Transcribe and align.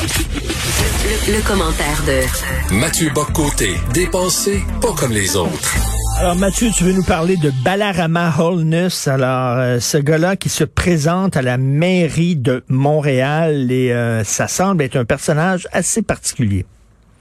Le, 0.00 1.44
commentaire 1.44 2.04
de 2.06 2.74
Mathieu 2.76 3.10
Boccoté, 3.12 3.74
dépensé 3.92 4.62
pas 4.80 4.92
comme 4.92 5.10
les 5.10 5.34
autres. 5.34 5.74
Alors 6.20 6.36
Mathieu, 6.36 6.70
tu 6.70 6.84
veux 6.84 6.92
nous 6.92 7.02
parler 7.02 7.36
de 7.36 7.50
Balarama 7.64 8.32
Holness. 8.38 9.08
Alors 9.08 9.58
euh, 9.58 9.80
ce 9.80 9.98
gars-là 9.98 10.36
qui 10.36 10.50
se 10.50 10.62
présente 10.62 11.36
à 11.36 11.42
la 11.42 11.58
mairie 11.58 12.36
de 12.36 12.62
Montréal 12.68 13.72
et 13.72 13.92
euh, 13.92 14.22
ça 14.22 14.46
semble 14.46 14.84
être 14.84 14.94
un 14.94 15.04
personnage 15.04 15.66
assez 15.72 16.02
particulier. 16.02 16.64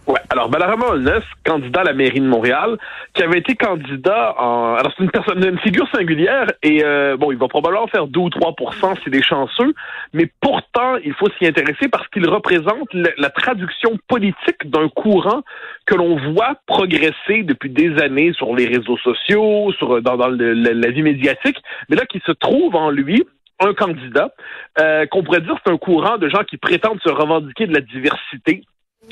Ouais. 0.08 0.22
Alors, 0.30 0.48
Balarama 0.48 0.86
Holness, 0.88 1.24
candidat 1.44 1.82
à 1.82 1.84
la 1.84 1.94
mairie 1.94 2.22
de 2.22 2.26
Montréal, 2.26 2.78
qui 3.14 3.24
avait 3.24 3.40
été 3.40 3.56
candidat 3.56 4.36
en... 4.38 4.76
Alors, 4.76 4.94
c'est 4.96 5.04
une 5.04 5.12
personne, 5.12 5.44
une 5.44 5.60
figure 5.60 5.86
singulière 5.94 6.48
et, 6.64 6.82
euh, 6.82 7.18
bon, 7.18 7.34
il 7.34 7.38
va 7.38 7.50
probablement 7.50 7.88
faire 7.88 8.08
2 8.08 8.18
ou 8.18 8.30
3 8.30 8.56
c'est 9.04 9.10
des 9.10 9.22
chanceux, 9.22 9.74
mais 10.14 10.32
pourtant, 10.40 10.96
il 11.04 11.14
faut 11.14 11.28
s'y 11.38 11.46
intéresser 11.46 11.90
parce 11.90 12.08
qu'il 12.08 12.28
représente 12.30 12.88
la, 12.94 13.30
traduction 13.30 13.98
politique 14.08 14.70
d'un 14.70 14.88
courant 14.88 15.42
que 15.86 15.96
l'on 15.96 16.16
voit 16.32 16.56
progresser 16.66 17.44
depuis 17.44 17.70
des 17.70 18.02
années 18.02 18.32
sur 18.32 18.56
les 18.56 18.66
réseaux 18.66 18.98
sociaux, 18.98 19.74
sur, 19.78 20.02
dans, 20.02 20.16
la 20.16 20.90
vie 20.90 21.02
médiatique, 21.02 21.58
mais 21.90 21.98
là, 21.98 22.06
qui 22.06 22.22
se 22.26 22.32
trouve 22.32 22.76
en 22.76 22.92
lui 22.92 23.26
un 23.60 23.74
candidat, 23.74 24.32
euh, 24.80 25.06
qu'on 25.08 25.24
pourrait 25.24 25.42
dire 25.42 25.58
c'est 25.66 25.72
un 25.72 25.78
courant 25.78 26.18
de 26.18 26.30
gens 26.30 26.44
qui 26.44 26.58
prétendent 26.58 27.02
se 27.04 27.10
revendiquer 27.10 27.68
de 27.68 27.74
la 27.74 27.82
diversité, 27.82 28.64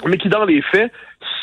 mais 0.05 0.17
qui, 0.17 0.29
dans 0.29 0.45
les 0.45 0.61
faits, 0.61 0.91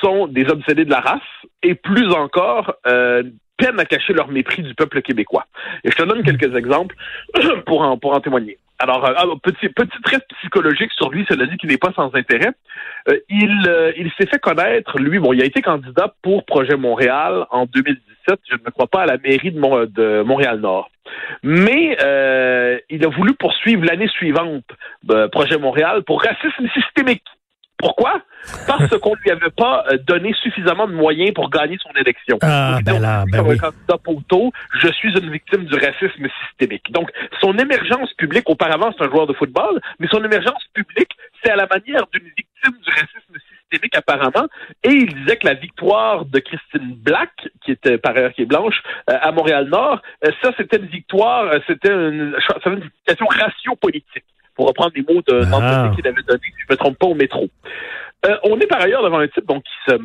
sont 0.01 0.27
des 0.27 0.49
obsédés 0.49 0.85
de 0.85 0.91
la 0.91 1.01
race 1.01 1.21
et 1.63 1.75
plus 1.75 2.11
encore 2.13 2.75
euh, 2.87 3.23
peinent 3.57 3.81
à 3.81 3.85
cacher 3.85 4.13
leur 4.13 4.29
mépris 4.29 4.63
du 4.63 4.75
peuple 4.75 5.03
québécois. 5.03 5.47
Et 5.85 5.91
je 5.91 5.97
te 5.97 6.03
donne 6.03 6.23
quelques 6.23 6.55
exemples 6.57 6.97
pour 7.67 7.83
en, 7.83 7.97
pour 7.99 8.15
en 8.15 8.21
témoigner. 8.21 8.59
Alors, 8.83 9.05
euh, 9.05 9.37
petit, 9.41 9.69
petit 9.69 10.03
trait 10.03 10.19
psychologique 10.39 10.91
sur 10.97 11.11
lui, 11.11 11.25
cela 11.29 11.47
dit 11.47 11.57
qu'il 11.57 11.71
n'est 11.71 11.79
pas 11.79 11.93
sans 11.95 12.13
intérêt. 12.15 12.51
Euh, 13.09 13.17
il 13.29 13.69
euh, 13.69 13.93
il 13.97 14.11
s'est 14.19 14.27
fait 14.27 14.41
connaître, 14.41 14.99
lui, 14.99 15.21
bon, 15.21 15.33
il 15.33 15.41
a 15.41 15.45
été 15.45 15.63
candidat 15.63 16.13
pour 16.21 16.45
Projet 16.45 16.77
Montréal 16.77 17.47
en 17.51 17.67
2017, 17.67 18.41
je 18.51 18.57
ne 18.57 18.71
crois 18.71 18.89
pas 18.89 19.03
à 19.03 19.07
la 19.07 19.19
mairie 19.19 19.53
de, 19.53 19.85
de 19.87 20.23
Montréal-Nord. 20.23 20.91
Mais 21.45 21.97
il 22.91 23.05
a 23.05 23.09
voulu 23.09 23.35
poursuivre 23.35 23.85
l'année 23.85 24.09
suivante 24.09 24.65
Projet 25.31 25.59
Montréal 25.59 26.03
pour 26.03 26.21
racisme 26.23 26.69
systémique. 26.75 27.25
Pourquoi? 27.83 28.23
Parce 28.67 28.97
qu'on 28.99 29.15
lui 29.17 29.31
avait 29.31 29.51
pas 29.51 29.85
euh, 29.91 29.99
donné 29.99 30.33
suffisamment 30.35 30.87
de 30.87 30.93
moyens 30.93 31.35
pour 31.35 31.51
gagner 31.51 31.77
son 31.83 31.91
élection. 32.01 32.39
Ah, 32.41 32.79
ben 32.85 33.01
là, 33.01 33.25
ben 33.31 33.43
oui. 33.45 33.59
candidat 33.59 33.99
poteau, 33.99 34.53
je 34.81 34.87
suis 34.93 35.13
une 35.19 35.31
victime 35.31 35.65
du 35.65 35.75
racisme 35.75 36.29
systémique. 36.47 36.93
Donc, 36.93 37.11
son 37.41 37.59
émergence 37.59 38.13
publique, 38.15 38.49
auparavant, 38.49 38.93
c'est 38.97 39.05
un 39.05 39.11
joueur 39.11 39.27
de 39.27 39.33
football, 39.33 39.81
mais 39.99 40.07
son 40.09 40.23
émergence 40.23 40.63
publique, 40.75 41.11
c'est 41.43 41.51
à 41.51 41.57
la 41.57 41.67
manière 41.67 42.07
d'une 42.13 42.23
victime 42.25 42.79
du 42.85 42.91
racisme 42.91 43.35
systémique, 43.51 43.97
apparemment. 43.97 44.47
Et 44.85 44.91
il 44.91 45.15
disait 45.15 45.37
que 45.39 45.47
la 45.49 45.55
victoire 45.55 46.25
de 46.25 46.39
Christine 46.39 46.95
Black, 46.95 47.33
qui 47.65 47.73
était 47.73 47.99
par 47.99 48.17
ailleurs 48.17 48.33
qui 48.33 48.43
est 48.43 48.47
blanche, 48.47 48.81
euh, 49.11 49.19
à 49.21 49.33
Montréal-Nord, 49.33 50.01
euh, 50.25 50.31
ça, 50.41 50.53
c'était 50.57 50.77
une 50.77 50.87
victoire, 50.87 51.53
c'était 51.67 51.91
une, 51.91 52.37
une 52.67 52.91
question 53.07 53.27
ratio 53.27 53.75
politique 53.75 54.25
pour 54.55 54.67
reprendre 54.69 54.93
les 54.95 55.03
mots 55.03 55.23
de 55.27 55.43
ah. 55.53 55.93
qu'il 55.95 56.07
avait 56.07 56.23
donné, 56.23 56.41
si 56.45 56.53
je 56.59 56.65
ne 56.69 56.75
me 56.75 56.77
trompe 56.77 56.99
pas, 56.99 57.07
au 57.07 57.15
métro. 57.15 57.49
Euh, 58.27 58.37
on 58.45 58.59
est 58.61 58.67
par 58.67 58.81
ailleurs 58.81 59.03
devant 59.03 59.19
un 59.19 59.29
type 59.29 59.47
donc, 59.47 59.65
qui 59.65 59.91
se 59.91 59.97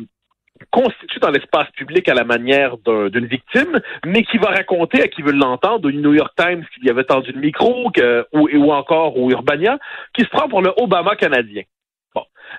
constitue 0.70 1.20
dans 1.20 1.30
l'espace 1.30 1.70
public 1.76 2.08
à 2.08 2.14
la 2.14 2.24
manière 2.24 2.76
d'une 2.78 3.26
victime, 3.26 3.80
mais 4.04 4.24
qui 4.24 4.38
va 4.38 4.48
raconter 4.48 5.02
à 5.02 5.08
qui 5.08 5.22
veut 5.22 5.32
l'entendre, 5.32 5.88
au 5.88 5.92
New 5.92 6.14
York 6.14 6.32
Times 6.36 6.64
qui 6.74 6.80
lui 6.80 6.90
avait 6.90 7.04
tendu 7.04 7.30
le 7.32 7.40
micro, 7.40 7.90
ou, 8.32 8.48
ou 8.52 8.72
encore 8.72 9.16
au 9.16 9.30
Urbania, 9.30 9.78
qui 10.14 10.24
se 10.24 10.28
prend 10.28 10.48
pour 10.48 10.62
le 10.62 10.72
Obama 10.76 11.14
canadien. 11.14 11.62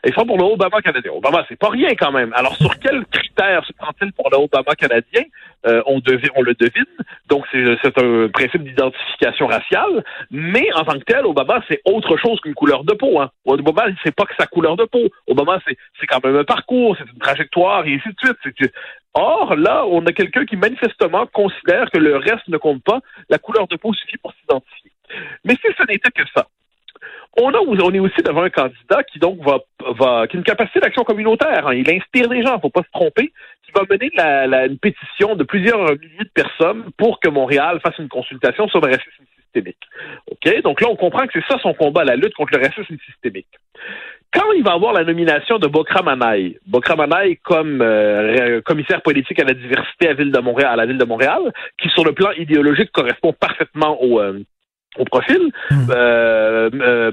Et 0.04 0.12
ça 0.12 0.24
pour 0.26 0.38
le 0.38 0.44
Obama 0.44 0.82
canadien. 0.82 1.12
Obama, 1.12 1.46
c'est 1.50 1.60
pas 1.60 1.70
rien 1.70 1.90
quand 1.96 2.12
même. 2.12 2.32
Alors, 2.34 2.56
sur 2.56 2.78
quels 2.80 3.06
critères 3.06 3.66
se 3.66 3.74
prend-il 3.74 4.12
pour 4.14 4.30
le 4.30 4.38
Obama 4.38 4.76
canadien? 4.76 5.24
Euh, 5.66 5.82
on, 5.86 6.02
on 6.36 6.42
le 6.42 6.54
devine. 6.54 6.86
Donc, 7.28 7.46
c'est 7.52 7.98
un 7.98 8.30
principe 8.30 8.64
d'identification 8.64 9.48
raciale. 9.48 10.04
Mais, 10.32 10.72
en 10.74 10.86
tant 10.86 10.98
que 10.98 11.04
tel, 11.04 11.26
Obama, 11.26 11.62
c'est 11.68 11.82
autre 11.86 12.16
chose 12.18 12.40
qu'une 12.40 12.54
couleur 12.54 12.84
de 12.86 12.94
peau. 12.94 13.20
Hein. 13.20 13.30
Obama, 13.46 13.88
c'est 14.04 14.16
pas 14.16 14.26
que 14.26 14.36
sa 14.40 14.48
couleur 14.48 14.78
de 14.78 14.86
peau. 14.86 15.10
Obama, 15.28 15.60
c'est 15.66 16.08
quand 16.08 16.24
même 16.24 16.38
un 16.38 16.44
parcours, 16.46 16.96
c'est 16.98 17.12
une 17.12 17.20
trajectoire, 17.20 17.86
et 17.86 17.96
ainsi 17.96 18.10
de 18.10 18.38
suite. 18.44 18.72
Or, 19.14 19.56
là, 19.56 19.86
on 19.86 20.06
a 20.06 20.14
quelqu'un 20.14 20.46
qui 20.46 20.56
manifestement 20.56 21.26
considère 21.28 21.90
que 21.92 21.98
le 21.98 22.16
reste 22.16 22.48
ne 22.48 22.58
compte 22.58 22.84
pas. 22.84 23.00
La 23.30 23.38
couleur 23.38 23.68
de 23.68 23.76
peau 23.76 23.94
suffit 23.94 24.18
pour 24.18 24.34
s'identifier. 24.34 24.92
Mais 25.44 25.56
si 25.56 25.68
ce 25.78 25.84
n'était 25.88 26.12
que 26.12 26.24
ça, 26.36 26.46
on, 27.38 27.52
a, 27.54 27.58
on 27.58 27.92
est 27.92 28.00
aussi 28.00 28.22
devant 28.22 28.44
un 28.44 28.50
candidat 28.50 29.04
qui 29.04 29.20
donc 29.20 29.40
va, 29.44 29.60
qui 29.98 30.04
a 30.04 30.28
une 30.34 30.44
capacité 30.44 30.80
d'action 30.80 31.04
communautaire. 31.04 31.68
Hein. 31.68 31.74
Il 31.74 31.90
inspire 31.90 32.30
des 32.30 32.44
gens, 32.44 32.60
faut 32.60 32.70
pas 32.70 32.84
se 32.84 32.92
tromper, 32.92 33.32
qui 33.66 33.72
va 33.74 33.82
mener 33.90 34.10
une 34.68 34.78
pétition 34.78 35.36
de 35.36 35.44
plusieurs 35.44 35.92
milliers 35.98 36.24
de 36.24 36.32
personnes 36.34 36.86
pour 36.98 37.20
que 37.20 37.30
Montréal 37.30 37.80
fasse 37.82 37.98
une 38.00 38.10
consultation 38.10 38.68
sur 38.68 38.82
le 38.82 38.88
racisme 38.88 39.24
systémique. 39.42 39.78
OK? 40.32 40.62
Donc 40.62 40.82
là, 40.82 40.88
on 40.90 40.96
comprend 40.96 41.26
que 41.26 41.34
c'est 41.34 41.46
ça 41.48 41.60
son 41.62 41.74
combat, 41.74 42.04
la 42.04 42.16
lutte 42.16 42.34
contre 42.34 42.58
le 42.58 42.64
racisme 42.64 42.98
systémique. 43.06 43.48
Quand 44.32 44.52
il 44.56 44.64
va 44.64 44.74
avoir 44.74 44.94
la 44.94 45.04
nomination 45.04 45.58
de 45.58 45.66
Bokra 45.66 46.04
Manaï, 46.04 46.60
Bokra 46.68 46.96
Manaï 46.96 47.38
comme 47.38 47.82
euh, 47.82 48.62
commissaire 48.62 49.02
politique 49.02 49.40
à 49.40 49.44
la 49.44 49.56
diversité 49.56 50.08
à 50.08 50.14
la 50.76 50.86
ville 50.86 50.98
de 51.00 51.06
Montréal, 51.06 51.52
qui 51.82 51.90
sur 51.90 52.06
le 52.06 52.12
plan 52.12 52.32
idéologique 52.34 52.92
correspond 52.92 53.34
parfaitement 53.34 54.00
au, 54.04 54.22
euh, 54.22 54.40
au 54.98 55.06
profil, 55.06 55.52
hmm. 55.70 55.76
euh, 55.92 56.70
euh, 56.74 57.12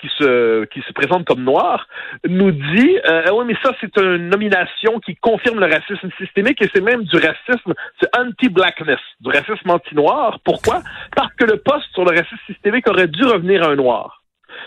qui 0.00 0.08
se 0.18 0.64
qui 0.66 0.80
se 0.80 0.92
présente 0.92 1.26
comme 1.26 1.44
noir, 1.44 1.86
nous 2.26 2.50
dit 2.50 2.98
euh, 3.06 3.30
oui 3.32 3.44
mais 3.46 3.56
ça 3.62 3.72
c'est 3.80 3.94
une 3.98 4.30
nomination 4.30 4.98
qui 5.00 5.14
confirme 5.16 5.60
le 5.60 5.66
racisme 5.66 6.10
systémique 6.18 6.62
et 6.62 6.70
c'est 6.74 6.80
même 6.80 7.04
du 7.04 7.16
racisme, 7.16 7.74
c'est 8.00 8.08
anti-blackness, 8.18 9.00
du 9.20 9.30
racisme 9.30 9.70
anti-noir. 9.70 10.38
Pourquoi? 10.44 10.82
Parce 11.14 11.32
que 11.34 11.44
le 11.44 11.58
poste 11.58 11.86
sur 11.92 12.04
le 12.04 12.16
racisme 12.16 12.38
systémique 12.46 12.88
aurait 12.88 13.08
dû 13.08 13.24
revenir 13.24 13.62
à 13.62 13.72
un 13.72 13.76
noir. 13.76 14.22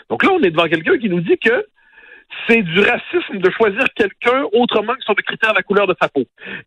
Donc 0.10 0.24
là 0.24 0.30
on 0.32 0.42
est 0.44 0.52
devant 0.52 0.68
quelqu'un 0.68 0.98
qui 0.98 1.10
nous 1.10 1.22
dit 1.22 1.38
que 1.38 1.66
c'est 2.48 2.62
du 2.62 2.80
racisme 2.80 3.38
de 3.38 3.50
choisir 3.52 3.84
quelqu'un 3.96 4.46
autrement 4.54 4.94
que 4.94 5.04
sur 5.04 5.14
le 5.16 5.24
critère 5.24 5.52
de 5.52 5.58
la 5.58 5.64
couleur 5.64 5.88
de 5.88 5.96
sa 6.00 6.10
peau. 6.10 6.24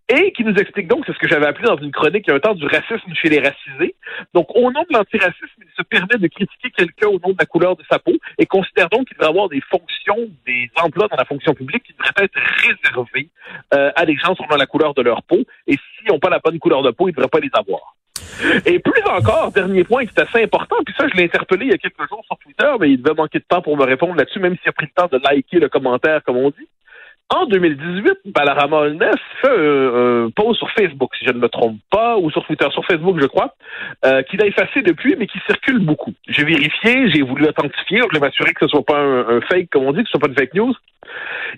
Et 0.09 0.33
qui 0.33 0.45
nous 0.45 0.55
explique 0.55 0.89
donc, 0.89 1.05
c'est 1.07 1.13
ce 1.13 1.19
que 1.19 1.29
j'avais 1.29 1.47
appelé 1.47 1.67
dans 1.67 1.77
une 1.77 1.93
chronique 1.93 2.25
il 2.27 2.31
y 2.31 2.33
a 2.33 2.37
un 2.37 2.41
temps, 2.41 2.55
du 2.55 2.67
racisme 2.67 3.13
chez 3.15 3.29
les 3.29 3.41
racisés. 3.41 3.95
Donc, 4.35 4.55
au 4.55 4.71
nom 4.73 4.83
de 4.83 4.97
l'antiracisme, 4.97 5.61
il 5.61 5.71
se 5.77 5.83
permet 5.83 6.19
de 6.19 6.27
critiquer 6.27 6.71
quelqu'un 6.71 7.09
au 7.09 7.19
nom 7.21 7.31
de 7.31 7.37
la 7.39 7.47
couleur 7.47 7.77
de 7.77 7.85
sa 7.91 7.99
peau 7.99 8.13
et 8.39 8.47
considère 8.47 8.89
donc 8.89 9.07
qu'il 9.07 9.17
devrait 9.17 9.31
avoir 9.31 9.49
des 9.49 9.61
fonctions, 9.61 10.29
des 10.47 10.71
emplois 10.77 11.09
dans 11.09 11.17
la 11.17 11.25
fonction 11.25 11.55
publique 11.55 11.85
qui 11.85 11.93
devraient 11.93 12.25
être 12.25 12.39
réservés 12.63 13.29
euh, 13.75 13.93
à 13.95 14.05
des 14.05 14.17
gens 14.17 14.35
selon 14.35 14.57
la 14.57 14.67
couleur 14.67 14.95
de 14.95 15.03
leur 15.03 15.23
peau. 15.23 15.45
Et 15.67 15.79
s'ils 16.03 16.13
n'ont 16.13 16.19
pas 16.19 16.31
la 16.31 16.39
bonne 16.39 16.59
couleur 16.59 16.83
de 16.83 16.91
peau, 16.91 17.09
ils 17.09 17.13
ne 17.13 17.17
devraient 17.17 17.29
pas 17.29 17.41
les 17.41 17.51
avoir. 17.55 17.95
Et 18.67 18.79
plus 18.79 19.03
encore, 19.05 19.53
dernier 19.53 19.85
point 19.85 20.05
qui 20.05 20.13
est 20.17 20.21
assez 20.21 20.43
important, 20.43 20.77
puis 20.85 20.95
ça, 20.97 21.07
je 21.09 21.17
l'ai 21.17 21.25
interpellé 21.25 21.67
il 21.67 21.71
y 21.71 21.75
a 21.75 21.79
quelques 21.79 22.09
jours 22.09 22.23
sur 22.27 22.37
Twitter, 22.39 22.71
mais 22.81 22.91
il 22.91 23.03
devait 23.03 23.15
manquer 23.15 23.39
de 23.39 23.45
temps 23.45 23.63
pour 23.63 23.77
me 23.77 23.85
répondre 23.85 24.15
là-dessus, 24.15 24.41
même 24.41 24.57
s'il 24.59 24.69
a 24.69 24.73
pris 24.73 24.87
le 24.87 25.03
temps 25.03 25.09
de 25.11 25.23
liker 25.23 25.59
le 25.59 25.69
commentaire, 25.69 26.23
comme 26.25 26.37
on 26.37 26.51
dit. 26.51 26.69
En 27.35 27.47
2018, 27.47 28.35
Balarama 28.35 28.77
Holness 28.77 29.17
fait 29.41 29.49
un, 29.49 30.29
post 30.37 30.59
sur 30.59 30.71
Facebook, 30.73 31.15
si 31.19 31.25
je 31.25 31.33
ne 31.33 31.39
me 31.39 31.49
trompe 31.49 31.79
pas, 31.91 32.19
ou 32.19 32.31
sur 32.31 32.45
Twitter, 32.45 32.67
sur 32.73 32.85
Facebook, 32.85 33.19
je 33.23 33.27
crois, 33.27 33.55
euh, 34.05 34.23
qu'il 34.25 34.43
a 34.43 34.47
effacé 34.47 34.83
depuis, 34.83 35.17
mais 35.19 35.27
qui 35.27 35.39
circule 35.47 35.79
beaucoup. 35.79 36.13
J'ai 36.29 36.45
vérifié, 36.45 37.11
j'ai 37.11 37.23
voulu 37.23 37.47
authentifier, 37.47 37.99
je 37.99 38.03
voulais 38.05 38.21
m'assurer 38.21 38.53
que 38.53 38.67
ce 38.67 38.69
soit 38.69 38.85
pas 38.85 38.99
un, 38.99 39.41
fake, 39.43 39.71
comme 39.71 39.85
on 39.85 39.93
dit, 39.93 40.03
que 40.03 40.09
ce 40.09 40.11
soit 40.11 40.21
pas 40.21 40.29
une 40.29 40.39
fake 40.39 40.55
news. 40.55 40.75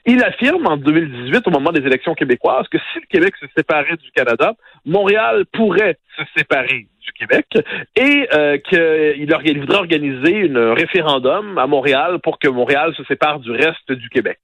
Il 0.06 0.22
affirme 0.22 0.64
en 0.68 0.76
2018, 0.76 1.48
au 1.48 1.50
moment 1.50 1.72
des 1.72 1.84
élections 1.84 2.14
québécoises, 2.14 2.68
que 2.68 2.78
si 2.78 3.00
le 3.00 3.06
Québec 3.10 3.34
se 3.40 3.46
séparait 3.56 3.96
du 3.96 4.12
Canada, 4.12 4.54
Montréal 4.86 5.44
pourrait 5.52 5.98
se 6.16 6.22
séparer 6.36 6.86
du 7.00 7.12
Québec 7.12 7.46
et 7.96 8.28
euh, 8.34 8.58
qu'il 8.58 9.60
voudrait 9.60 9.78
organiser 9.78 10.50
un 10.54 10.74
référendum 10.74 11.58
à 11.58 11.66
Montréal 11.66 12.18
pour 12.22 12.38
que 12.38 12.48
Montréal 12.48 12.94
se 12.96 13.04
sépare 13.04 13.40
du 13.40 13.50
reste 13.50 13.92
du 13.92 14.08
Québec. 14.08 14.38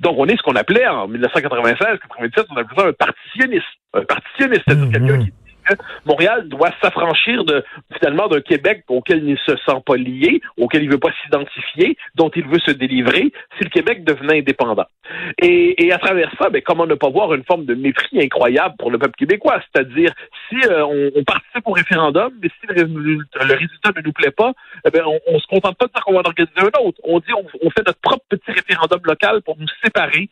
Donc, 0.00 0.16
on 0.18 0.26
est 0.26 0.36
ce 0.36 0.42
qu'on 0.42 0.56
appelait 0.56 0.86
en 0.86 1.08
1996-97, 1.08 2.46
on 2.50 2.56
appelait 2.56 2.76
ça 2.76 2.88
un 2.88 2.92
partitionniste. 2.92 3.64
Un 3.94 4.04
partitionniste, 4.04 4.62
c'est-à-dire 4.66 4.86
mmh, 4.86 4.92
quelqu'un 4.92 5.16
mmh. 5.16 5.30
Montréal 6.06 6.48
doit 6.48 6.70
s'affranchir 6.82 7.42
finalement 7.98 8.28
d'un 8.28 8.40
Québec 8.40 8.84
auquel 8.88 9.18
il 9.24 9.32
ne 9.32 9.36
se 9.36 9.56
sent 9.66 9.82
pas 9.84 9.96
lié, 9.96 10.40
auquel 10.56 10.82
il 10.82 10.90
veut 10.90 10.98
pas 10.98 11.12
s'identifier, 11.22 11.96
dont 12.14 12.30
il 12.34 12.46
veut 12.46 12.60
se 12.60 12.70
délivrer 12.70 13.32
si 13.58 13.64
le 13.64 13.70
Québec 13.70 14.04
devenait 14.04 14.38
indépendant. 14.38 14.86
Et, 15.42 15.92
à 15.92 15.98
travers 15.98 16.30
ça, 16.38 16.50
ben, 16.50 16.62
comment 16.64 16.86
ne 16.86 16.94
pas 16.94 17.08
voir 17.08 17.34
une 17.34 17.44
forme 17.44 17.64
de 17.64 17.74
mépris 17.74 18.22
incroyable 18.22 18.76
pour 18.78 18.90
le 18.90 18.98
peuple 18.98 19.16
québécois, 19.16 19.60
c'est-à-dire 19.72 20.12
si 20.48 20.56
euh, 20.68 20.84
on, 20.84 21.24
participe 21.24 21.66
au 21.66 21.72
référendum, 21.72 22.32
mais 22.40 22.48
si 22.60 22.66
le, 22.68 22.84
résultat 23.44 23.90
ne 23.96 24.02
nous 24.02 24.12
plaît 24.12 24.30
pas, 24.30 24.52
eh 24.86 24.90
ben, 24.90 25.02
on, 25.04 25.38
se 25.38 25.46
contente 25.46 25.76
pas 25.78 25.86
de 25.86 25.92
dire 25.92 26.04
qu'on 26.04 26.12
va 26.12 26.20
en 26.20 26.24
organiser 26.24 26.52
un 26.58 26.86
autre. 26.86 27.00
On 27.02 27.18
dit 27.18 27.32
on, 27.36 27.44
on 27.62 27.70
fait 27.70 27.86
notre 27.86 28.00
propre 28.00 28.24
petit 28.28 28.52
référendum 28.52 29.00
local 29.04 29.42
pour 29.42 29.56
nous 29.58 29.66
séparer 29.82 30.28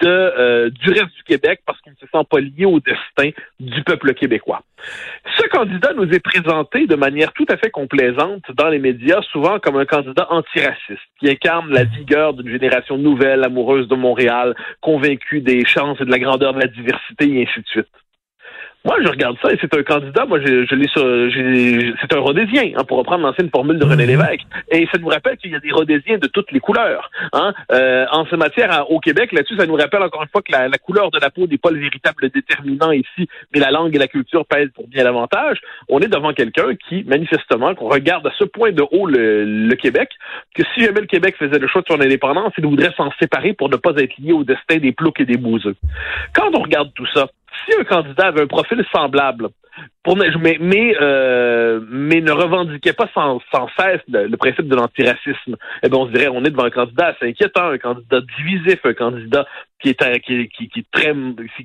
de, 0.00 0.08
euh, 0.08 0.70
du 0.70 0.90
reste 0.90 1.14
du 1.16 1.22
Québec 1.24 1.60
parce 1.66 1.80
qu'on 1.80 1.90
ne 1.90 1.96
se 1.96 2.06
sent 2.06 2.26
pas 2.30 2.40
lié 2.40 2.64
au 2.64 2.80
destin 2.80 3.30
du 3.60 3.82
peuple 3.82 4.14
québécois. 4.14 4.62
Ce 5.36 5.46
candidat 5.48 5.92
nous 5.94 6.08
est 6.10 6.20
présenté 6.20 6.86
de 6.86 6.94
manière 6.94 7.32
tout 7.32 7.46
à 7.48 7.56
fait 7.56 7.70
complaisante 7.70 8.44
dans 8.54 8.68
les 8.68 8.78
médias, 8.78 9.22
souvent 9.32 9.58
comme 9.58 9.76
un 9.76 9.86
candidat 9.86 10.26
antiraciste, 10.30 11.02
qui 11.18 11.28
incarne 11.28 11.70
la 11.72 11.84
vigueur 11.84 12.34
d'une 12.34 12.50
génération 12.50 12.96
nouvelle, 12.96 13.44
amoureuse 13.44 13.88
de 13.88 13.96
Montréal, 13.96 14.54
convaincue 14.80 15.40
des 15.40 15.64
chances 15.64 16.00
et 16.00 16.04
de 16.04 16.10
la 16.10 16.18
grandeur 16.18 16.54
de 16.54 16.60
la 16.60 16.68
diversité, 16.68 17.28
et 17.28 17.42
ainsi 17.42 17.60
de 17.60 17.66
suite. 17.66 17.88
Moi, 18.88 18.96
je 19.02 19.08
regarde 19.08 19.36
ça 19.42 19.52
et 19.52 19.58
c'est 19.60 19.74
un 19.74 19.82
candidat, 19.82 20.24
moi, 20.24 20.40
je, 20.40 20.64
je 20.64 20.74
l'ai 20.74 20.88
c'est 22.00 22.14
un 22.14 22.20
rhodésien, 22.20 22.72
hein, 22.74 22.84
pour 22.84 22.96
reprendre 22.96 23.22
l'ancienne 23.22 23.50
formule 23.50 23.78
de 23.78 23.84
René 23.84 24.04
mhm. 24.04 24.12
Lévesque. 24.12 24.46
Et 24.72 24.88
ça 24.90 24.96
nous 24.98 25.08
rappelle 25.08 25.36
qu'il 25.36 25.50
y 25.50 25.54
a 25.54 25.60
des 25.60 25.72
rhodésiens 25.72 26.16
de 26.16 26.26
toutes 26.26 26.50
les 26.52 26.60
couleurs. 26.60 27.10
Hein. 27.34 27.52
Euh, 27.70 28.06
en 28.10 28.24
ce 28.24 28.34
matière, 28.34 28.90
au 28.90 28.98
Québec, 28.98 29.32
là-dessus, 29.32 29.58
ça 29.58 29.66
nous 29.66 29.74
rappelle 29.74 30.02
encore 30.02 30.22
une 30.22 30.30
fois 30.30 30.40
que 30.40 30.52
la, 30.52 30.70
couleur 30.78 31.10
de 31.10 31.18
la 31.20 31.28
peau 31.28 31.46
n'est 31.46 31.58
pas 31.58 31.70
le 31.70 31.80
véritable 31.80 32.30
déterminant 32.30 32.90
ici, 32.92 33.28
mais 33.52 33.60
la 33.60 33.70
langue 33.70 33.94
et 33.94 33.98
la 33.98 34.08
culture 34.08 34.46
pèsent 34.46 34.70
pour 34.74 34.88
bien 34.88 35.04
davantage. 35.04 35.58
On 35.90 36.00
est 36.00 36.08
devant 36.08 36.32
quelqu'un 36.32 36.74
qui, 36.88 37.04
manifestement, 37.04 37.74
qu'on 37.74 37.90
regarde 37.90 38.26
à 38.26 38.32
ce 38.38 38.44
point 38.44 38.72
de 38.72 38.84
haut 38.90 39.06
le, 39.06 39.74
Québec, 39.74 40.08
que 40.54 40.62
si 40.74 40.80
jamais 40.80 41.02
le 41.02 41.06
Québec 41.06 41.36
faisait 41.38 41.58
le 41.58 41.68
choix 41.68 41.82
de 41.82 41.88
son 41.88 42.00
indépendance, 42.00 42.54
il 42.56 42.64
voudrait 42.64 42.94
s'en 42.96 43.10
séparer 43.20 43.52
pour 43.52 43.68
ne 43.68 43.76
pas 43.76 43.92
être 43.98 44.16
lié 44.16 44.32
au 44.32 44.44
destin 44.44 44.78
des 44.78 44.92
ploucs 44.92 45.20
et 45.20 45.26
des 45.26 45.36
bouseux. 45.36 45.76
Quand 46.34 46.48
on 46.54 46.62
regarde 46.62 46.90
tout 46.94 47.06
ça, 47.12 47.26
si 47.64 47.78
un 47.78 47.84
candidat 47.84 48.28
avait 48.28 48.42
un 48.42 48.46
profil 48.46 48.84
semblable, 48.92 49.48
pour, 50.02 50.16
mais, 50.16 50.58
mais, 50.60 50.94
euh, 51.00 51.80
mais 51.88 52.20
ne 52.20 52.32
revendiquait 52.32 52.92
pas 52.92 53.08
sans, 53.14 53.40
sans 53.52 53.68
cesse 53.78 54.00
le, 54.08 54.36
principe 54.36 54.66
de 54.66 54.74
l'antiracisme, 54.74 55.56
eh 55.82 55.88
bien, 55.88 55.98
on 55.98 56.06
se 56.06 56.12
dirait 56.12 56.28
on 56.28 56.44
est 56.44 56.50
devant 56.50 56.64
un 56.64 56.70
candidat 56.70 57.08
assez 57.08 57.28
inquiétant, 57.28 57.70
un 57.70 57.78
candidat 57.78 58.20
divisif, 58.36 58.80
un 58.84 58.94
candidat 58.94 59.46
qui 59.80 59.90
est 59.90 60.20
qui, 60.20 60.48
qui, 60.48 60.68
qui, 60.68 60.84
très, 60.90 61.14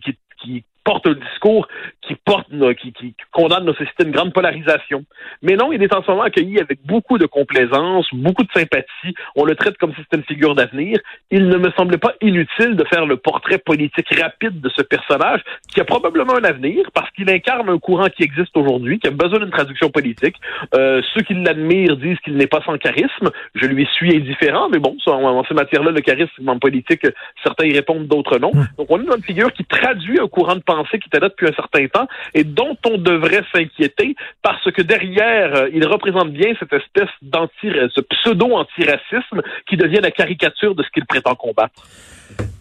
qui, 0.04 0.18
qui 0.42 0.64
porte 0.84 1.08
un 1.08 1.14
discours 1.14 1.68
qui 2.02 2.16
porte, 2.16 2.48
qui, 2.82 2.94
qui 2.94 3.16
condamne 3.32 3.66
nos 3.66 3.74
sociétés 3.74 4.04
une 4.04 4.12
grande 4.12 4.34
polarisation. 4.34 5.06
Mais 5.42 5.56
non, 5.56 5.72
il 5.72 5.82
est 5.82 5.94
en 5.94 6.04
ce 6.04 6.12
moment 6.12 6.24
accueilli 6.24 6.60
avec 6.60 6.80
beaucoup 6.86 7.18
de 7.18 7.26
complaisance, 7.26 8.08
beaucoup 8.14 8.44
de 8.44 8.52
sympathie. 8.54 9.14
On 9.36 9.46
le 9.46 9.56
traite 9.56 9.78
comme 9.78 9.94
si 9.94 10.02
c'était 10.02 10.18
une 10.18 10.24
figure 10.24 10.56
d'avenir. 10.56 11.00
Il 11.32 11.48
ne 11.48 11.58
me 11.58 11.72
semblait 11.72 11.98
pas 11.98 12.14
inutile 12.22 12.76
de 12.76 12.84
faire 12.86 13.06
le 13.06 13.18
portrait 13.18 13.58
politique 13.58 14.08
rapide 14.20 14.60
de 14.60 14.70
ce 14.76 14.82
personnage 14.82 15.42
qui 15.74 15.80
a 15.80 15.86
probablement 15.86 16.36
un 16.36 16.44
avenir 16.44 16.86
parce 16.94 17.10
qu'il 17.12 17.30
incarne 17.30 17.70
un 17.70 17.80
courant 17.80 18.08
qui 18.08 18.24
existe 18.24 18.56
aujourd'hui, 18.58 19.00
qui 19.00 19.08
a 19.08 19.12
besoin 19.12 19.40
d'une 19.40 19.52
traduction 19.52 19.90
politique. 19.90 20.36
Euh, 20.76 21.02
ceux 21.14 21.22
qui 21.22 21.34
l'admirent 21.34 21.98
disent 21.98 22.20
qu'il 22.20 22.36
n'est 22.36 22.48
pas 22.48 22.62
sans 22.66 22.78
charisme. 22.78 23.30
Je 23.56 23.66
lui 23.66 23.88
suis 23.94 24.16
indifférent, 24.16 24.70
mais 24.70 24.80
bon, 24.80 24.98
en, 25.08 25.12
en 25.12 25.44
ces 25.46 25.54
matières-là, 25.54 25.92
le 25.92 26.02
charisme 26.02 26.50
en 26.50 26.60
politique, 26.60 27.08
certains 27.44 27.66
y 27.66 27.74
répondent, 27.74 28.08
d'autres 28.08 28.40
non. 28.40 28.52
Hmm. 28.54 28.66
Donc 28.78 28.88
on 28.90 29.02
est 29.02 29.06
dans 29.06 29.16
une 29.16 29.24
figure 29.24 29.52
qui 29.54 29.64
traduit 29.66 30.20
un 30.20 30.28
courant 30.28 30.56
de 30.56 30.62
pensée 30.62 30.73
qui 30.92 31.08
était 31.08 31.20
là 31.20 31.30
depuis 31.30 31.48
un 31.48 31.54
certain 31.54 31.88
temps 31.88 32.08
et 32.34 32.44
dont 32.44 32.78
on 32.86 32.98
devrait 32.98 33.44
s'inquiéter 33.54 34.16
parce 34.42 34.72
que 34.72 34.82
derrière, 34.82 35.56
euh, 35.56 35.70
il 35.74 35.86
représente 35.86 36.32
bien 36.32 36.54
cette 36.60 36.74
espèce 36.74 37.10
d'anti, 37.22 37.70
ce 37.94 38.02
pseudo-antiracisme 38.02 39.42
qui 39.68 39.78
devient 39.78 40.00
la 40.02 40.12
caricature 40.12 40.76
de 40.76 40.84
ce 40.84 40.90
qu'il 40.90 41.06
prétend 41.06 41.36
combattre. 41.36 41.84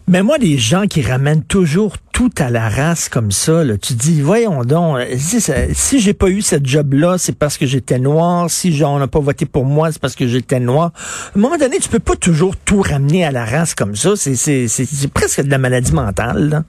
Mais 0.07 0.21
moi, 0.21 0.37
les 0.37 0.57
gens 0.57 0.85
qui 0.85 1.01
ramènent 1.01 1.45
toujours 1.45 1.95
tout 2.11 2.29
à 2.37 2.49
la 2.49 2.67
race 2.67 3.07
comme 3.07 3.31
ça, 3.31 3.63
tu 3.81 3.93
dis, 3.93 4.21
voyons 4.21 4.63
donc, 4.63 4.99
si, 5.17 5.41
si 5.41 5.99
j'ai 5.99 6.13
pas 6.13 6.27
eu 6.27 6.41
cette 6.41 6.65
job-là, 6.65 7.17
c'est 7.17 7.37
parce 7.37 7.57
que 7.57 7.65
j'étais 7.65 7.99
noir. 7.99 8.49
Si 8.49 8.81
on 8.83 8.99
n'a 8.99 9.07
pas 9.07 9.21
voté 9.21 9.45
pour 9.45 9.65
moi, 9.65 9.91
c'est 9.91 10.01
parce 10.01 10.15
que 10.15 10.27
j'étais 10.27 10.59
noir. 10.59 10.91
À 11.33 11.37
un 11.37 11.41
moment 11.41 11.57
donné, 11.57 11.79
tu 11.79 11.89
peux 11.89 11.99
pas 11.99 12.15
toujours 12.15 12.57
tout 12.57 12.81
ramener 12.81 13.25
à 13.25 13.31
la 13.31 13.45
race 13.45 13.75
comme 13.75 13.95
ça. 13.95 14.15
C'est 14.15 15.13
presque 15.13 15.41
de 15.41 15.49
la 15.49 15.57
maladie 15.57 15.93
mentale. 15.93 16.63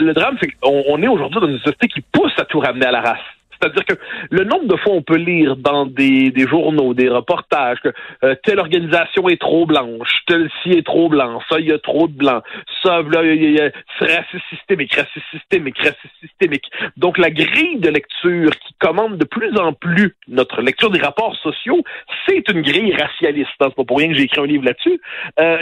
Le, 0.00 0.12
drame, 0.12 0.36
c'est 0.40 0.50
qu'on 0.60 1.02
est 1.02 1.08
aujourd'hui 1.08 1.40
dans 1.40 1.48
une 1.48 1.58
société 1.58 1.88
qui 1.88 2.00
pousse 2.00 2.32
à 2.38 2.44
tout 2.44 2.60
ramener 2.60 2.86
à 2.86 2.90
la 2.90 3.00
race. 3.00 3.18
C'est-à-dire 3.62 3.84
que 3.84 3.94
le 4.30 4.44
nombre 4.44 4.66
de 4.66 4.76
fois 4.76 4.94
on 4.94 5.02
peut 5.02 5.16
lire 5.16 5.56
dans 5.56 5.86
des, 5.86 6.30
des 6.30 6.46
journaux, 6.46 6.94
des 6.94 7.08
reportages, 7.08 7.78
que 7.80 7.92
euh, 8.24 8.34
telle 8.42 8.58
organisation 8.58 9.28
est 9.28 9.40
trop 9.40 9.66
blanche, 9.66 10.10
tel 10.26 10.50
ci 10.62 10.70
est 10.70 10.84
trop 10.86 11.08
blanc, 11.08 11.40
ça, 11.48 11.60
il 11.60 11.68
y 11.68 11.72
a 11.72 11.78
trop 11.78 12.08
de 12.08 12.12
blancs, 12.12 12.42
ça, 12.82 13.02
là, 13.02 13.22
il 13.24 13.52
y 13.52 13.60
a, 13.60 13.70
c'est 13.98 14.16
raciste 14.16 14.44
systémique, 14.50 14.94
raciste 14.94 15.26
systémique, 15.30 15.78
raciste 15.78 16.14
systémique. 16.20 16.64
Donc, 16.96 17.18
la 17.18 17.30
grille 17.30 17.78
de 17.78 17.88
lecture 17.88 18.50
qui 18.50 18.74
commande 18.78 19.18
de 19.18 19.24
plus 19.24 19.56
en 19.58 19.72
plus 19.72 20.16
notre 20.28 20.62
lecture 20.62 20.90
des 20.90 21.00
rapports 21.00 21.36
sociaux, 21.36 21.82
c'est 22.26 22.48
une 22.50 22.62
grille 22.62 22.94
racialiste. 22.94 23.50
Hein. 23.60 23.66
C'est 23.68 23.76
pas 23.76 23.84
pour 23.84 23.98
rien 23.98 24.08
que 24.08 24.14
j'ai 24.14 24.24
écrit 24.24 24.40
un 24.40 24.46
livre 24.46 24.64
là-dessus. 24.64 25.00
Euh, 25.38 25.58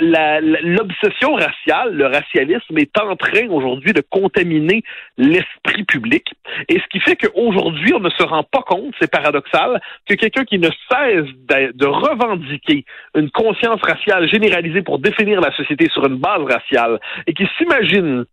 l'obsession 0.63 1.35
raciale, 1.35 1.95
le 1.95 2.07
racialisme 2.07 2.79
est 2.79 2.99
en 2.99 3.17
train 3.17 3.49
aujourd'hui 3.49 3.93
de 3.93 4.03
contaminer 4.09 4.83
l'esprit 5.19 5.85
public. 5.85 6.25
Et 6.69 6.79
ce 6.79 6.87
qui 6.91 7.01
fait 7.01 7.17
qu'aujourd'hui, 7.17 7.93
on 7.95 8.01
ne 8.01 8.11
se 8.11 8.23
rend 8.23 8.43
pas 8.43 8.63
compte, 8.63 8.95
c'est 9.01 9.11
paradoxal, 9.11 9.81
que 10.07 10.15
quelqu'un 10.15 10.45
qui 10.45 10.59
ne 10.59 10.69
cesse 10.91 11.27
de, 11.49 11.87
revendiquer 11.87 12.85
une 13.15 13.31
conscience 13.31 13.81
raciale 13.83 14.29
généralisée 14.29 14.83
pour 14.83 14.99
définir 14.99 15.41
la 15.41 15.55
société 15.57 15.89
sur 15.91 16.07
une 16.07 16.17
base 16.17 16.43
raciale 16.43 17.01
et 17.27 17.35
qui 17.35 17.47
s'imagine 17.59 18.25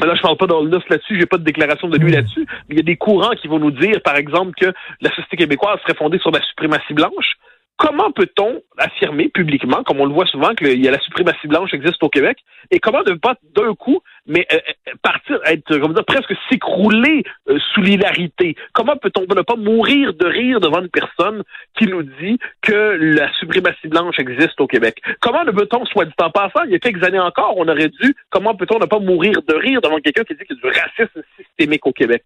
Là, 0.00 0.14
je 0.14 0.20
parle 0.20 0.36
pas 0.36 0.46
dans 0.46 0.62
le 0.62 0.68
là-dessus, 0.68 1.18
j'ai 1.18 1.26
pas 1.26 1.38
de 1.38 1.44
déclaration 1.44 1.88
de 1.88 1.96
lui 1.96 2.10
hmm. 2.10 2.16
là-dessus, 2.16 2.46
mais 2.68 2.74
il 2.74 2.76
y 2.76 2.80
a 2.80 2.82
des 2.82 2.96
courants 2.96 3.34
qui 3.40 3.48
vont 3.48 3.58
nous 3.58 3.70
dire, 3.70 4.02
par 4.02 4.16
exemple, 4.16 4.52
que 4.60 4.72
la 5.00 5.10
société 5.10 5.36
québécoise 5.36 5.78
serait 5.82 5.94
fondée 5.94 6.18
sur 6.18 6.30
la 6.32 6.42
suprématie 6.42 6.92
blanche. 6.92 7.36
Comment 7.78 8.10
peut-on 8.10 8.62
affirmer 8.78 9.28
publiquement, 9.28 9.82
comme 9.82 10.00
on 10.00 10.06
le 10.06 10.12
voit 10.12 10.26
souvent, 10.26 10.54
qu'il 10.54 10.82
y 10.82 10.88
a 10.88 10.90
la 10.90 11.00
suprématie 11.00 11.48
blanche 11.48 11.72
existe 11.72 12.02
au 12.02 12.08
Québec, 12.08 12.38
et 12.70 12.78
comment 12.78 13.02
ne 13.06 13.14
pas 13.14 13.34
d'un 13.54 13.74
coup 13.74 14.00
mais 14.26 14.46
euh, 14.52 14.56
euh, 14.88 14.92
partir, 15.02 15.38
être, 15.46 15.78
comme 15.78 15.94
dire, 15.94 16.04
presque 16.04 16.34
s'écrouler 16.50 17.22
euh, 17.48 17.58
sous 17.72 17.80
l'hilarité. 17.80 18.56
Comment 18.72 18.96
peut-on 18.96 19.22
ne 19.22 19.42
pas 19.42 19.56
mourir 19.56 20.14
de 20.14 20.26
rire 20.26 20.60
devant 20.60 20.80
une 20.80 20.88
personne 20.88 21.42
qui 21.78 21.86
nous 21.86 22.02
dit 22.02 22.38
que 22.62 22.96
la 23.00 23.32
suprématie 23.34 23.88
blanche 23.88 24.18
existe 24.18 24.60
au 24.60 24.66
Québec? 24.66 25.00
Comment 25.20 25.44
ne 25.44 25.52
peut-on, 25.52 25.84
soit 25.86 26.06
dit 26.06 26.12
en 26.20 26.30
passant, 26.30 26.64
il 26.64 26.72
y 26.72 26.74
a 26.74 26.78
quelques 26.78 27.04
années 27.04 27.20
encore, 27.20 27.54
on 27.56 27.68
aurait 27.68 27.88
dû, 27.88 28.14
comment 28.30 28.54
peut-on 28.54 28.78
ne 28.78 28.86
pas 28.86 28.98
mourir 28.98 29.42
de 29.46 29.54
rire 29.54 29.80
devant 29.80 29.98
quelqu'un 29.98 30.24
qui 30.24 30.34
dit 30.34 30.44
qu'il 30.44 30.56
y 30.56 30.66
a 30.66 30.70
du 30.70 30.78
racisme 30.78 31.22
systémique 31.36 31.86
au 31.86 31.92
Québec? 31.92 32.24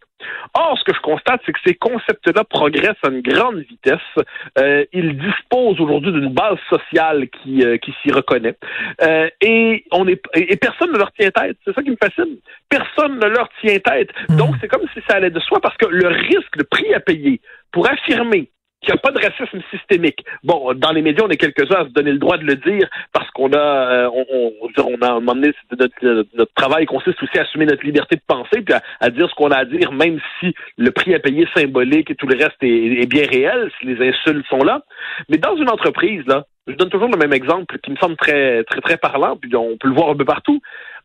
Or, 0.55 0.79
ce 0.79 0.85
que 0.85 0.95
je 0.95 1.01
constate, 1.01 1.41
c'est 1.45 1.53
que 1.53 1.61
ces 1.65 1.75
concepts-là 1.75 2.45
progressent 2.45 2.97
à 3.05 3.09
une 3.09 3.21
grande 3.21 3.59
vitesse. 3.59 3.99
Euh, 4.59 4.85
ils 4.93 5.19
disposent 5.19 5.81
aujourd'hui 5.81 6.13
d'une 6.13 6.33
base 6.41 6.59
sociale 6.69 7.29
qui, 7.29 7.63
qui 7.83 7.95
s'y 8.03 8.13
reconnaît. 8.13 8.57
et 9.41 9.85
on 9.93 10.07
est 10.09 10.21
et 10.35 10.57
personne 10.57 10.93
ne 10.93 10.99
leur 10.99 11.13
tient 11.13 11.31
tête. 11.31 11.57
C'est 11.65 11.75
ça 11.75 11.83
qui 11.83 11.91
me 11.91 11.97
fascine. 12.03 12.37
Personne 12.69 13.19
ne 13.19 13.27
leur 13.27 13.49
tient 13.61 13.79
tête. 13.79 14.11
Hmm. 14.29 14.37
Donc, 14.37 14.55
c'est 14.61 14.69
comme 14.69 14.87
si 14.95 15.01
ça 15.09 15.17
allait 15.17 15.31
de 15.31 15.41
soi 15.41 15.61
parce 15.61 15.77
que 15.77 15.87
le 15.87 16.09
risque, 16.09 16.57
le 16.57 16.65
prix 16.65 16.93
à 16.95 17.01
payer 17.01 17.41
pour 17.73 17.89
affirmer 17.91 18.51
qu'il 18.81 18.93
n'y 18.93 18.99
a 18.99 19.03
pas 19.03 19.11
de 19.11 19.21
racisme 19.21 19.61
systémique. 19.71 20.25
Bon, 20.43 20.73
dans 20.75 20.93
les 20.93 21.03
médias, 21.03 21.25
on 21.25 21.29
est 21.29 21.37
quelques-uns 21.37 21.83
à 21.83 21.85
se 21.85 21.91
donner 21.91 22.13
le 22.13 22.19
droit 22.19 22.39
de 22.39 22.45
le 22.45 22.57
dire 22.57 22.89
parce 23.13 23.31
qu'on 23.31 23.53
a, 23.53 23.59
euh, 23.59 24.11
on, 24.13 24.53
on, 24.79 25.03
a 25.03 25.21
notre, 25.35 26.27
notre, 26.35 26.55
travail 26.55 26.87
consiste 26.87 27.23
aussi 27.23 27.39
à 27.39 27.43
assumer 27.43 27.67
notre 27.67 27.85
liberté 27.85 28.17
de 28.17 28.23
penser 28.27 28.63
puis 28.63 28.75
à, 29.01 29.11
dire 29.11 29.29
ce 29.29 29.35
qu'on 29.35 29.51
a 29.51 29.59
à 29.59 29.65
dire, 29.65 29.93
même 29.93 30.19
si 30.39 30.55
le 30.79 30.91
prix 30.91 31.15
à 31.15 31.19
payer 31.19 31.47
symbolique 31.55 32.11
et 32.11 32.15
tout 32.15 32.27
le 32.27 32.37
reste 32.37 32.63
est, 32.63 33.03
est 33.03 33.07
bien 33.07 33.27
réel, 33.27 33.71
si 33.79 33.87
les 33.87 34.09
insultes 34.09 34.47
sont 34.49 34.65
là. 34.65 34.83
Mais 35.29 35.37
dans 35.37 35.57
une 35.57 35.71
entreprise, 35.71 36.25
là, 36.27 36.45
je 36.67 36.75
donne 36.75 36.91
toujours 36.91 37.09
le 37.09 37.19
même 37.19 37.33
exemple 37.33 37.79
qui 37.79 37.91
me 37.91 37.97
semble 37.97 38.17
très, 38.17 38.65
très, 38.65 38.81
très 38.81 38.97
parlant, 38.97 39.37
puis 39.37 39.55
on 39.57 39.77
peut 39.77 39.89
le 39.89 39.95
voir 39.95 40.11
un 40.11 40.17
peu 40.17 40.25
partout. 40.25 40.61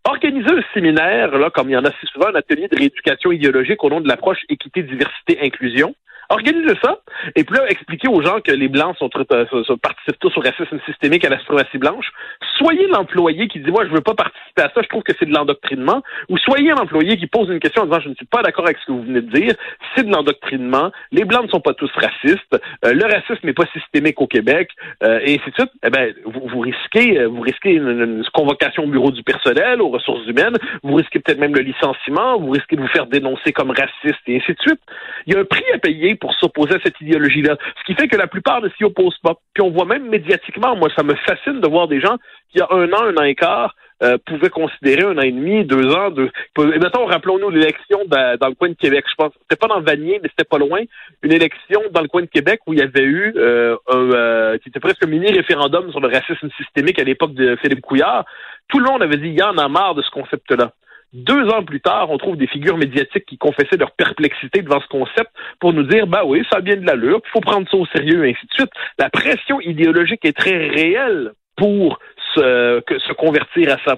Organiser 0.08 0.52
un 0.52 0.64
séminaire, 0.74 1.38
là, 1.38 1.50
comme 1.50 1.70
il 1.70 1.74
y 1.74 1.78
en 1.78 1.84
a 1.84 1.92
si 2.00 2.06
souvent, 2.14 2.28
un 2.28 2.36
atelier 2.36 2.68
de 2.68 2.78
rééducation 2.78 3.32
idéologique 3.32 3.84
au 3.84 3.90
nom 3.90 4.02
de 4.02 4.08
l'approche 4.08 4.38
équité, 4.50 4.84
diversité, 4.84 5.40
inclusion, 5.42 5.96
Organisez 6.30 6.76
ça, 6.82 6.98
et 7.36 7.44
puis 7.44 7.58
là, 7.58 7.66
expliquer 7.70 8.08
aux 8.08 8.22
gens 8.22 8.40
que 8.42 8.52
les 8.52 8.68
Blancs 8.68 8.98
sont, 8.98 9.10
euh, 9.16 9.46
participent 9.82 10.20
tous 10.20 10.36
au 10.38 10.42
racisme 10.42 10.80
systémique 10.86 11.24
à 11.26 11.30
la 11.30 11.40
suprématie 11.40 11.78
blanche. 11.78 12.12
Soyez 12.58 12.88
l'employé 12.88 13.48
qui 13.48 13.60
dit, 13.60 13.72
moi, 13.72 13.86
je 13.86 13.92
veux 13.92 14.02
pas 14.02 14.16
participer 14.16 14.62
à 14.62 14.72
ça, 14.74 14.82
je 14.82 14.88
trouve 14.88 15.04
que 15.04 15.14
c'est 15.20 15.26
de 15.26 15.34
l'endoctrinement, 15.34 16.02
ou 16.30 16.38
soyez 16.38 16.72
l'employé 16.72 17.18
qui 17.18 17.28
pose 17.28 17.50
une 17.50 17.60
question 17.60 17.84
en 17.84 17.86
disant, 17.86 18.00
je 18.02 18.10
ne 18.10 18.16
suis 18.16 18.26
pas 18.26 18.42
d'accord 18.42 18.66
avec 18.66 18.78
ce 18.80 18.86
que 18.88 18.92
vous 18.92 19.04
venez 19.04 19.22
de 19.22 19.32
dire, 19.32 19.54
c'est 19.96 20.06
de 20.06 20.12
l'endoctrinement, 20.12 20.92
les 21.12 21.26
Blancs 21.26 21.46
ne 21.46 21.50
sont 21.50 21.62
pas 21.62 21.74
tous 21.74 21.92
racistes, 21.96 22.56
euh, 22.86 22.94
le 22.94 23.06
racisme 23.06 23.46
n'est 23.46 23.54
pas 23.54 23.68
systémique 23.74 24.20
au 24.22 24.28
Québec, 24.28 24.72
euh, 25.04 25.20
et 25.24 25.36
ainsi 25.36 25.50
de 25.50 25.56
suite. 25.56 25.72
Eh 25.86 25.90
ben, 25.90 26.14
vous, 26.26 26.48
vous 26.48 26.60
risquez, 26.60 27.26
vous 27.26 27.42
risquez 27.42 27.74
une, 27.74 28.24
convocation 28.34 28.84
au 28.84 28.88
bureau 28.88 29.12
du 29.12 29.24
personnel, 29.24 29.82
aux 29.82 29.90
ressources 29.90 30.26
humaines, 30.28 30.58
vous 30.84 30.96
risquez 30.96 31.20
peut-être 31.20 31.40
même 31.40 31.56
le 31.56 31.62
licenciement, 31.62 32.38
vous 32.40 32.52
risquez 32.52 32.76
de 32.76 32.82
vous 32.82 32.88
faire 32.88 33.06
dénoncer 33.06 33.54
comme 33.54 33.72
raciste, 33.72 34.22
et 34.28 34.38
ainsi 34.38 34.54
de 34.54 34.62
suite. 34.62 34.80
Il 35.26 35.34
y 35.34 35.38
a 35.38 35.40
un 35.40 35.46
prix 35.46 35.64
à 35.74 35.78
payer 35.78 36.15
pour 36.16 36.34
s'opposer 36.36 36.76
à 36.76 36.80
cette 36.84 37.00
idéologie-là. 37.02 37.58
Ce 37.80 37.84
qui 37.86 37.94
fait 37.94 38.08
que 38.08 38.18
la 38.18 38.28
plupart 38.28 38.62
ne 38.62 38.70
s'y 38.70 38.84
opposent 38.84 39.20
pas. 39.24 39.36
Puis 39.54 39.64
on 39.64 39.72
voit 39.72 39.86
même 39.86 40.08
médiatiquement, 40.10 40.76
moi, 40.76 40.90
ça 40.96 41.04
me 41.04 41.16
fascine 41.16 41.62
de 41.62 41.68
voir 41.68 41.88
des 41.88 42.00
gens 42.00 42.18
qui, 42.50 42.56
il 42.56 42.60
y 42.60 42.62
a 42.62 42.68
un 42.72 42.92
an, 42.94 43.04
un 43.04 43.18
an 43.18 43.24
et 43.24 43.36
quart, 43.36 43.76
euh, 44.04 44.18
pouvaient 44.26 44.50
considérer 44.50 45.04
un 45.04 45.18
an 45.18 45.22
et 45.22 45.32
demi, 45.32 45.64
deux 45.64 45.90
ans, 45.94 46.10
deux. 46.12 46.30
Et 46.58 46.80
rappelons-nous 46.94 47.50
l'élection 47.50 48.00
dans 48.08 48.48
le 48.48 48.56
coin 48.56 48.70
de 48.70 48.74
Québec. 48.74 49.06
Je 49.10 49.16
pense, 49.16 49.32
c'était 49.42 49.56
pas 49.56 49.68
dans 49.68 49.82
Vanier, 49.82 50.20
mais 50.22 50.30
c'était 50.30 50.48
pas 50.48 50.58
loin. 50.58 50.82
Une 51.24 51.32
élection 51.32 51.82
dans 51.92 52.02
le 52.02 52.10
coin 52.10 52.22
de 52.22 52.28
Québec 52.28 52.60
où 52.68 52.74
il 52.74 52.80
y 52.80 52.82
avait 52.82 53.04
eu 53.04 53.34
euh, 53.38 53.78
un, 53.88 54.12
euh, 54.12 54.58
qui 54.58 54.70
était 54.70 54.82
presque 54.82 55.04
un 55.04 55.08
mini 55.08 55.32
référendum 55.32 55.92
sur 55.92 56.02
le 56.02 56.10
racisme 56.10 56.50
systémique 56.58 57.00
à 57.00 57.04
l'époque 57.04 57.34
de 57.34 57.56
Philippe 57.62 57.82
Couillard. 57.82 58.26
Tout 58.68 58.80
le 58.80 58.86
monde 58.86 59.02
avait 59.02 59.18
dit, 59.18 59.30
il 59.30 59.40
y 59.40 59.44
en 59.44 59.58
a 59.58 59.70
marre 59.70 59.96
de 59.96 60.02
ce 60.02 60.12
concept-là. 60.12 60.74
Deux 61.16 61.48
ans 61.48 61.64
plus 61.64 61.80
tard, 61.80 62.12
on 62.12 62.18
trouve 62.18 62.36
des 62.36 62.46
figures 62.48 62.76
médiatiques 62.76 63.26
qui 63.26 63.38
confessaient 63.38 63.78
leur 63.78 63.92
perplexité 63.92 64.62
devant 64.62 64.82
ce 64.82 64.88
concept 64.88 65.32
pour 65.62 65.72
nous 65.72 65.84
dire, 65.84 66.08
bah 66.08 66.24
oui, 66.26 66.46
ça 66.52 66.58
a 66.58 66.62
bien 66.62 66.76
de 66.76 66.86
l'allure, 66.86 67.22
il 67.26 67.32
faut 67.32 67.40
prendre 67.40 67.66
ça 67.70 67.78
au 67.78 67.86
sérieux, 67.86 68.26
et 68.26 68.32
ainsi 68.32 68.46
de 68.46 68.54
suite. 68.54 68.72
La 69.00 69.10
pression 69.10 69.62
idéologique 69.62 70.26
est 70.26 70.36
très 70.36 70.68
réelle 70.68 71.32
pour 71.56 72.00
se, 72.36 72.82
se 73.08 73.14
convertir 73.14 73.74
à 73.74 73.78
ça. 73.86 73.98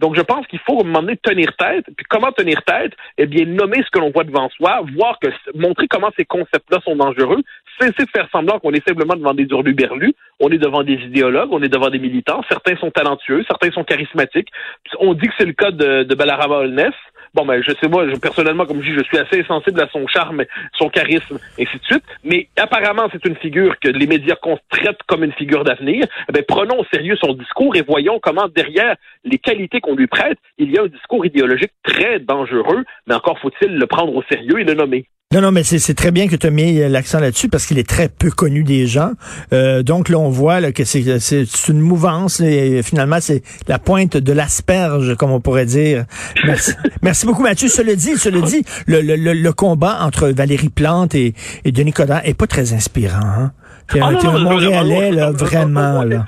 Donc, 0.00 0.14
je 0.14 0.20
pense 0.20 0.46
qu'il 0.46 0.58
faut, 0.60 0.78
à 0.78 0.82
un 0.82 0.84
moment 0.84 1.00
donné, 1.00 1.16
tenir 1.16 1.54
tête. 1.56 1.86
Puis, 1.96 2.06
comment 2.08 2.32
tenir 2.32 2.62
tête? 2.64 2.92
Eh 3.16 3.26
bien, 3.26 3.46
nommer 3.46 3.82
ce 3.82 3.90
que 3.90 3.98
l'on 3.98 4.10
voit 4.10 4.24
devant 4.24 4.48
soi, 4.50 4.82
voir 4.94 5.18
que, 5.20 5.28
montrer 5.54 5.88
comment 5.88 6.10
ces 6.16 6.24
concepts-là 6.24 6.80
sont 6.84 6.96
dangereux, 6.96 7.42
cesser 7.80 8.04
de 8.04 8.10
faire 8.10 8.28
semblant 8.30 8.58
qu'on 8.58 8.72
est 8.72 8.86
simplement 8.86 9.14
devant 9.14 9.34
des 9.34 9.44
hurluberlus, 9.44 10.14
on 10.40 10.50
est 10.50 10.58
devant 10.58 10.82
des 10.82 10.94
idéologues, 10.94 11.52
on 11.52 11.62
est 11.62 11.68
devant 11.68 11.90
des 11.90 11.98
militants, 11.98 12.42
certains 12.48 12.76
sont 12.76 12.90
talentueux, 12.90 13.44
certains 13.48 13.70
sont 13.70 13.84
charismatiques. 13.84 14.48
On 15.00 15.14
dit 15.14 15.26
que 15.28 15.34
c'est 15.38 15.46
le 15.46 15.52
cas 15.52 15.70
de, 15.70 16.02
de 16.02 16.14
Balarama 16.14 16.56
Olness. 16.56 16.94
Bon, 17.34 17.44
ben, 17.44 17.62
je 17.62 17.72
sais, 17.80 17.88
moi, 17.88 18.04
personnellement, 18.20 18.66
comme 18.66 18.82
je 18.82 18.90
dis, 18.90 18.96
je 18.96 19.04
suis 19.04 19.18
assez 19.18 19.44
sensible 19.44 19.80
à 19.80 19.88
son 19.88 20.06
charme, 20.06 20.44
son 20.76 20.88
charisme, 20.88 21.38
ainsi 21.58 21.78
de 21.78 21.84
suite. 21.84 22.04
Mais 22.24 22.48
apparemment, 22.56 23.08
c'est 23.12 23.24
une 23.26 23.36
figure 23.36 23.78
que 23.80 23.88
les 23.88 24.06
médias 24.06 24.36
traitent 24.70 25.02
comme 25.06 25.24
une 25.24 25.32
figure 25.32 25.64
d'avenir. 25.64 26.06
Eh 26.28 26.32
ben, 26.32 26.42
prenons 26.46 26.80
au 26.80 26.84
sérieux 26.92 27.16
son 27.20 27.34
discours 27.34 27.76
et 27.76 27.82
voyons 27.82 28.18
comment, 28.20 28.48
derrière 28.48 28.96
les 29.24 29.38
qualités 29.38 29.80
qu'on 29.80 29.94
lui 29.94 30.06
prête, 30.06 30.38
il 30.58 30.70
y 30.70 30.78
a 30.78 30.82
un 30.82 30.86
discours 30.86 31.24
idéologique 31.24 31.72
très 31.82 32.18
dangereux, 32.20 32.84
mais 33.06 33.14
encore 33.14 33.38
faut-il 33.38 33.76
le 33.76 33.86
prendre 33.86 34.14
au 34.14 34.22
sérieux 34.30 34.60
et 34.60 34.64
le 34.64 34.74
nommer. 34.74 35.06
Non, 35.34 35.42
non, 35.42 35.52
mais 35.52 35.62
c'est 35.62 35.92
très 35.92 36.10
bien 36.10 36.26
que 36.26 36.36
tu 36.36 36.46
as 36.46 36.50
mis 36.50 36.78
l'accent 36.88 37.20
là-dessus 37.20 37.50
parce 37.50 37.66
qu'il 37.66 37.78
est 37.78 37.86
très 37.86 38.08
peu 38.08 38.30
connu 38.30 38.62
des 38.62 38.86
gens. 38.86 39.10
Euh, 39.52 39.82
donc 39.82 40.08
là, 40.08 40.18
on 40.18 40.30
voit 40.30 40.60
là, 40.60 40.72
que 40.72 40.84
c'est 40.84 41.04
une 41.68 41.80
mouvance 41.80 42.40
et 42.40 42.82
finalement, 42.82 43.18
c'est 43.20 43.42
la 43.68 43.78
pointe 43.78 44.16
de 44.16 44.32
l'asperge, 44.32 45.16
comme 45.16 45.30
on 45.30 45.40
pourrait 45.40 45.66
dire. 45.66 46.06
Merci, 46.46 46.72
Merci 47.02 47.26
beaucoup, 47.26 47.42
Mathieu. 47.42 47.68
Cela 47.68 47.94
dit, 47.94 48.16
cela 48.16 48.40
dit, 48.40 48.64
le, 48.86 49.02
le, 49.02 49.34
le, 49.34 49.52
combat 49.52 49.98
entre 50.00 50.28
Valérie 50.30 50.70
Plante 50.70 51.14
et, 51.14 51.34
et 51.66 51.72
Denis 51.72 51.92
Coderre 51.92 52.22
est 52.24 52.32
pas 52.32 52.46
très 52.46 52.72
inspirant. 52.72 53.20
Hein? 53.20 53.52
T'es 53.88 54.00
ah, 54.02 54.08
un, 54.08 54.38
Montréalais, 54.38 55.12
là, 55.12 55.30
vraiment. 55.30 56.02
Là. 56.04 56.24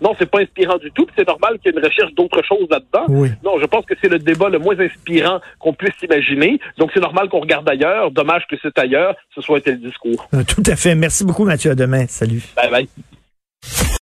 Non, 0.00 0.14
c'est 0.18 0.30
pas 0.30 0.40
inspirant 0.40 0.78
du 0.78 0.90
tout. 0.92 1.06
C'est 1.16 1.26
normal 1.26 1.58
qu'il 1.58 1.72
y 1.72 1.74
ait 1.74 1.78
une 1.78 1.84
recherche 1.84 2.12
d'autres 2.14 2.42
choses 2.42 2.66
là-dedans. 2.70 3.04
Oui. 3.08 3.28
Non, 3.44 3.58
je 3.60 3.66
pense 3.66 3.84
que 3.84 3.94
c'est 4.00 4.08
le 4.08 4.18
débat 4.18 4.48
le 4.48 4.58
moins 4.58 4.78
inspirant 4.78 5.40
qu'on 5.58 5.74
puisse 5.74 5.94
imaginer. 6.02 6.58
Donc, 6.78 6.90
c'est 6.94 7.00
normal 7.00 7.28
qu'on 7.28 7.40
regarde 7.40 7.68
ailleurs 7.68 8.10
dommage 8.26 8.44
que 8.50 8.56
c'est 8.60 8.76
ailleurs. 8.78 9.14
Ce 9.34 9.40
soit 9.40 9.58
été 9.58 9.72
le 9.72 9.78
discours. 9.78 10.28
Euh, 10.34 10.42
tout 10.44 10.62
à 10.66 10.76
fait. 10.76 10.94
Merci 10.94 11.24
beaucoup, 11.24 11.44
Mathieu. 11.44 11.70
À 11.70 11.74
demain. 11.74 12.06
Salut. 12.08 12.42
Bye 12.56 12.70
bye. 12.70 13.86